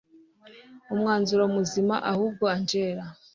[0.93, 3.05] umwanzuro muzima ubwo angella